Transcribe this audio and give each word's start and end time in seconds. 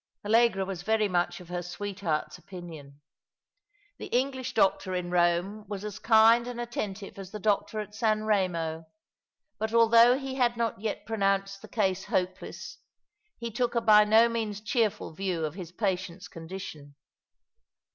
Allegra 0.25 0.65
was 0.65 0.81
very 0.81 1.07
much 1.07 1.39
of 1.39 1.49
her 1.49 1.61
sweetheart's 1.61 2.39
opinion. 2.39 3.01
The 3.99 4.07
English 4.07 4.55
doctor 4.55 4.95
in 4.95 5.11
Rome 5.11 5.63
was 5.67 5.85
as 5.85 5.99
kind 5.99 6.47
and 6.47 6.59
attentive 6.59 7.19
as 7.19 7.29
the 7.29 7.37
doctor 7.39 7.79
at 7.79 7.93
San 7.93 8.23
Remo; 8.23 8.85
but 9.59 9.75
although 9.75 10.17
he 10.17 10.33
had 10.33 10.57
not 10.57 10.81
yet 10.81 11.05
pro 11.05 11.17
nounced 11.17 11.61
the 11.61 11.67
case 11.67 12.05
hopeless, 12.05 12.79
he 13.37 13.51
took 13.51 13.75
a 13.75 13.81
by 13.81 14.03
no 14.03 14.27
means 14.27 14.59
cheerful 14.59 15.13
view 15.13 15.45
of 15.45 15.53
his 15.53 15.71
patient's 15.71 16.27
condition. 16.27 16.95